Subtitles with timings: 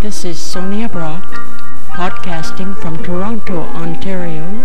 [0.00, 1.24] This is Sonia Brock,
[1.90, 4.62] podcasting from Toronto, Ontario.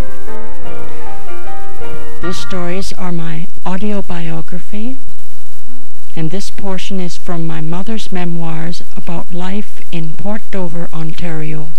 [2.21, 4.95] These stories are my autobiography,
[6.15, 11.69] and this portion is from my mother's memoirs about life in Port Dover, Ontario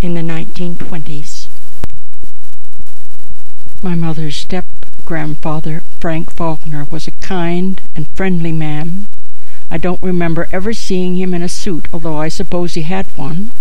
[0.00, 1.48] in the 1920s.
[3.82, 4.66] My mother's step
[5.04, 9.08] grandfather, Frank Faulkner, was a kind and friendly man
[9.72, 13.52] I don't remember ever seeing him in a suit, although I suppose he had one.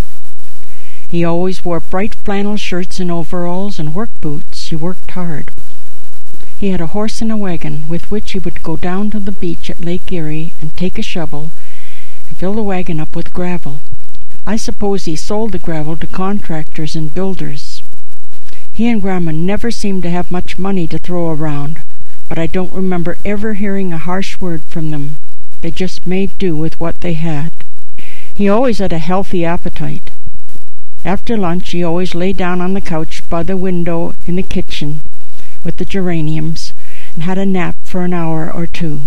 [1.07, 4.69] He always wore bright flannel shirts and overalls and work boots.
[4.69, 5.51] He worked hard.
[6.59, 9.31] He had a horse and a wagon with which he would go down to the
[9.31, 11.51] beach at Lake Erie and take a shovel
[12.27, 13.79] and fill the wagon up with gravel.
[14.47, 17.83] I suppose he sold the gravel to contractors and builders.
[18.73, 21.81] He and Grandma never seemed to have much money to throw around,
[22.27, 25.17] but I don't remember ever hearing a harsh word from them.
[25.61, 27.51] They just made do with what they had.
[28.33, 30.09] He always had a healthy appetite.
[31.03, 35.01] After lunch he always lay down on the couch by the window in the kitchen
[35.63, 36.73] with the geraniums
[37.13, 39.01] and had a nap for an hour or two.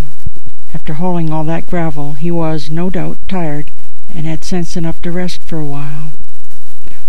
[0.75, 3.71] After hauling all that gravel he was, no doubt, tired
[4.15, 6.13] and had sense enough to rest for a while.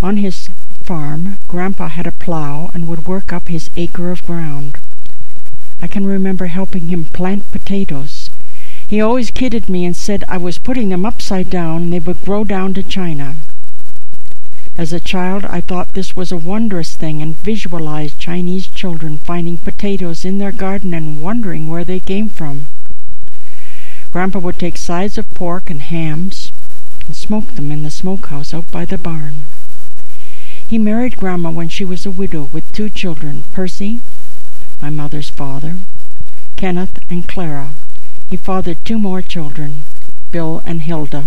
[0.02, 0.48] On his
[0.82, 4.78] farm Grandpa had a plow and would work up his acre of ground.
[5.82, 8.23] I can remember helping him plant potatoes
[8.94, 12.22] he always kidded me and said I was putting them upside down and they would
[12.22, 13.34] grow down to China.
[14.78, 19.56] As a child, I thought this was a wondrous thing and visualized Chinese children finding
[19.56, 22.66] potatoes in their garden and wondering where they came from.
[24.12, 26.52] Grandpa would take sides of pork and hams
[27.08, 29.42] and smoke them in the smokehouse out by the barn.
[30.68, 33.98] He married Grandma when she was a widow with two children, Percy,
[34.80, 35.78] my mother's father,
[36.54, 37.74] Kenneth, and Clara.
[38.34, 39.84] He fathered two more children,
[40.32, 41.26] Bill and Hilda.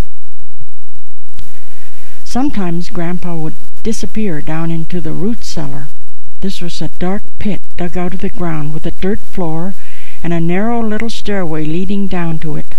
[2.25, 5.87] Sometimes Grandpa would disappear down into the root cellar.
[6.41, 9.73] This was a dark pit dug out of the ground with a dirt floor
[10.21, 12.75] and a narrow little stairway leading down to it.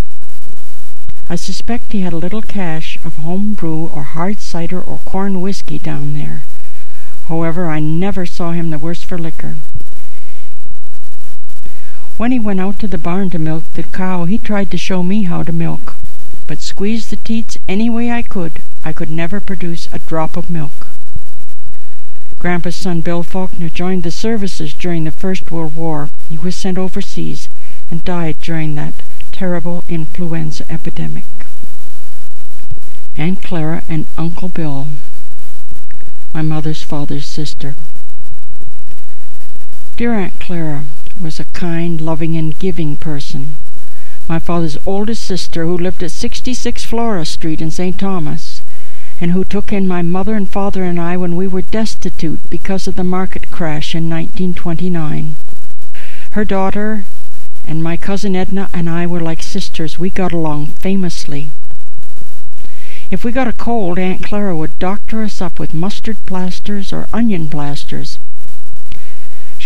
[1.30, 5.40] I suspect he had a little cache of home brew or hard cider or corn
[5.40, 6.42] whiskey down there.
[7.28, 9.56] However, I never saw him the worse for liquor.
[12.18, 15.04] When he went out to the barn to milk the cow, he tried to show
[15.04, 15.94] me how to milk,
[16.48, 20.50] but squeeze the teats any way I could, I could never produce a drop of
[20.50, 20.88] milk.
[22.40, 26.10] Grandpa's son Bill Faulkner joined the services during the First World War.
[26.28, 27.48] He was sent overseas
[27.88, 28.94] and died during that
[29.30, 31.24] terrible influenza epidemic.
[33.16, 34.88] Aunt Clara and Uncle Bill,
[36.34, 37.76] my mother's father's sister.
[39.96, 40.84] Dear Aunt Clara,
[41.20, 43.56] was a kind, loving, and giving person.
[44.28, 47.98] My father's oldest sister, who lived at 66 Flora Street in St.
[47.98, 48.62] Thomas,
[49.20, 52.86] and who took in my mother and father and I when we were destitute because
[52.86, 55.34] of the market crash in 1929.
[56.32, 57.04] Her daughter
[57.66, 59.98] and my cousin Edna and I were like sisters.
[59.98, 61.50] We got along famously.
[63.10, 67.08] If we got a cold, Aunt Clara would doctor us up with mustard plasters or
[67.12, 68.18] onion plasters.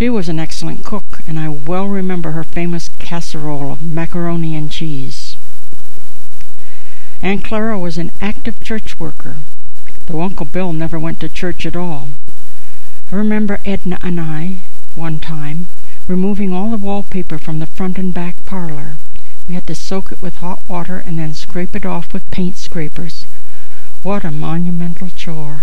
[0.02, 4.68] She was an excellent cook, and I well remember her famous casserole of macaroni and
[4.68, 5.36] cheese.
[7.22, 9.36] Aunt Clara was an active church worker,
[10.06, 12.08] though Uncle Bill never went to church at all.
[13.12, 14.56] I remember Edna and I,
[14.96, 15.68] one time,
[16.08, 18.96] removing all the wallpaper from the front and back parlor.
[19.46, 22.56] We had to soak it with hot water and then scrape it off with paint
[22.56, 23.24] scrapers.
[24.02, 25.62] What a monumental chore!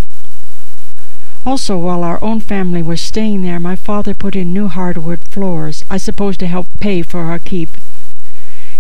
[1.46, 5.86] Also, while our own family was staying there, my father put in new hardwood floors,
[5.90, 7.70] I suppose to help pay for our keep.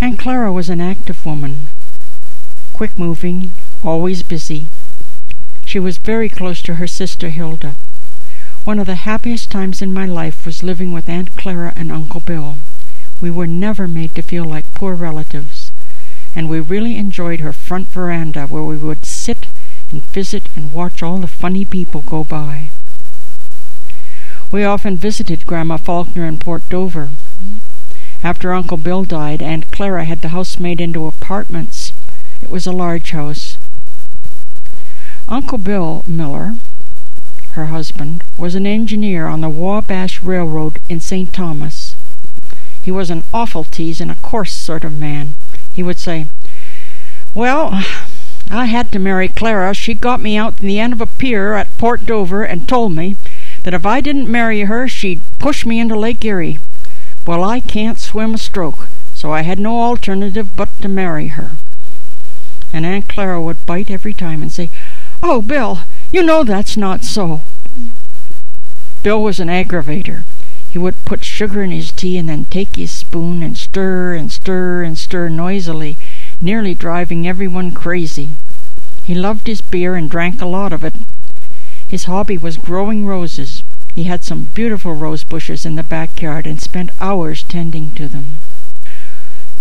[0.01, 1.67] Aunt Clara was an active woman,
[2.73, 3.51] quick moving,
[3.83, 4.67] always busy.
[5.65, 7.75] She was very close to her sister Hilda.
[8.63, 12.21] One of the happiest times in my life was living with Aunt Clara and Uncle
[12.21, 12.57] Bill.
[13.21, 15.71] We were never made to feel like poor relatives,
[16.35, 19.05] and we really enjoyed her front veranda where we would
[19.91, 22.69] and visit and watch all the funny people go by.
[24.51, 27.09] We often visited Grandma Faulkner in Port Dover.
[28.23, 31.93] After Uncle Bill died, Aunt Clara had the house made into apartments.
[32.41, 33.57] It was a large house.
[35.27, 36.55] Uncle Bill Miller,
[37.51, 41.31] her husband, was an engineer on the Wabash Railroad in St.
[41.31, 41.95] Thomas.
[42.81, 45.35] He was an awful tease and a coarse sort of man.
[45.71, 46.25] He would say,
[47.35, 47.83] Well,
[48.51, 49.75] I had to marry Clara.
[49.75, 52.95] She got me out in the end of a pier at Port Dover and told
[52.95, 53.15] me
[53.63, 56.57] that if I didn't marry her, she'd push me into Lake Erie.
[57.27, 61.51] Well, I can't swim a stroke, so I had no alternative but to marry her.
[62.73, 64.71] And Aunt Clara would bite every time and say,
[65.21, 65.81] Oh, Bill,
[66.11, 67.41] you know that's not so.
[69.03, 70.23] Bill was an aggravator.
[70.71, 74.31] He would put sugar in his tea and then take his spoon and stir and
[74.31, 75.97] stir and stir noisily,
[76.41, 78.29] nearly driving everyone crazy.
[79.09, 80.93] He loved his beer and drank a lot of it.
[81.87, 83.63] His hobby was growing roses.
[83.95, 88.37] He had some beautiful rose bushes in the backyard and spent hours tending to them.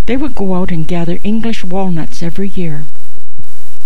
[0.04, 2.84] They would go out and gather English walnuts every year.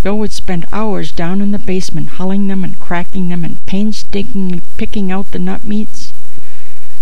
[0.02, 4.62] Bill would spend hours down in the basement hulling them and cracking them and painstakingly
[4.76, 6.12] picking out the nut meats.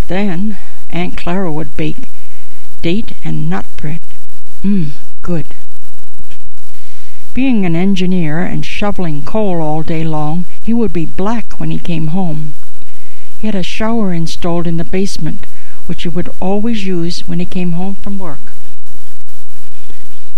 [0.07, 0.59] Then
[0.91, 2.11] Aunt Clara would bake
[2.83, 4.03] date and nut bread.
[4.63, 4.91] Mmm,
[5.23, 5.47] good.
[7.33, 11.79] Being an engineer and shoveling coal all day long, he would be black when he
[11.79, 12.55] came home.
[13.39, 15.47] He had a shower installed in the basement,
[15.87, 18.53] which he would always use when he came home from work.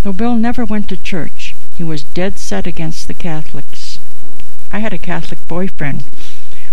[0.03, 3.99] Though Bill never went to church, he was dead set against the Catholics.
[4.71, 6.05] I had a Catholic boyfriend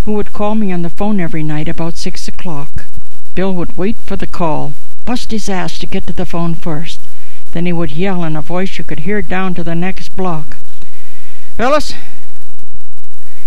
[0.04, 2.84] who would call me on the phone every night about six o'clock.
[3.34, 4.74] Bill would wait for the call,
[5.04, 7.00] bust his ass to get to the phone first.
[7.52, 10.58] Then he would yell in a voice you could hear down to the next block.
[11.56, 11.94] Fellas,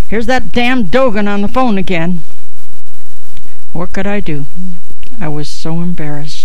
[0.10, 2.22] here's that damn Dogan on the phone again.
[3.74, 4.48] What could I do?
[5.22, 6.43] I was so embarrassed.